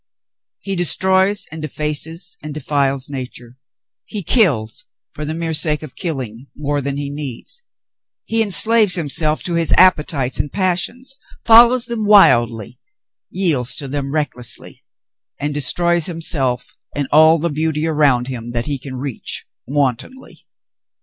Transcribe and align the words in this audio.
He 0.61 0.75
destroys 0.75 1.45
and 1.51 1.61
defaces 1.61 2.35
and 2.41 2.55
defiles 2.55 3.07
nature; 3.07 3.59
he 4.03 4.23
kills— 4.23 4.85
for 5.13 5.25
the 5.25 5.35
mere 5.35 5.53
sake 5.53 5.83
of 5.83 5.93
killing— 5.95 6.47
more 6.55 6.81
than 6.81 6.97
he 6.97 7.11
needs; 7.11 7.61
he 8.25 8.41
enslaves 8.41 8.95
himself 8.95 9.43
to 9.43 9.53
his 9.53 9.71
appetites 9.77 10.39
and 10.39 10.51
passions, 10.51 11.13
follows 11.43 11.85
them 11.85 12.07
wildly, 12.07 12.79
yields 13.29 13.75
to 13.75 13.87
them 13.87 14.11
recklessly; 14.11 14.83
and 15.39 15.53
destroys 15.53 16.07
himself 16.07 16.75
and 16.95 17.07
all 17.11 17.37
the 17.37 17.51
beauty 17.51 17.85
around 17.85 18.27
him 18.27 18.53
that 18.53 18.65
he 18.65 18.79
can 18.79 18.95
reach, 18.95 19.45
wantonly. 19.67 20.47